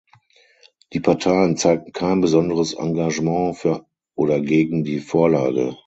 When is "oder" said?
4.15-4.39